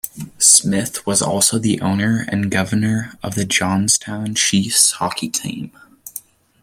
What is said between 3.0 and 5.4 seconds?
of the Johnstown Chiefs hockey